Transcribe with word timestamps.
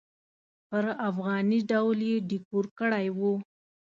پر 0.69 0.85
افغاني 1.09 1.59
ډول 1.71 1.99
یې 2.09 2.15
ډیکور 2.29 2.65
کړی 2.79 3.05
و. 3.17 3.19